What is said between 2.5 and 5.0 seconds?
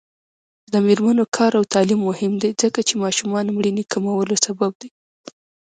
ځکه چې ماشومانو مړینې کمولو سبب دی.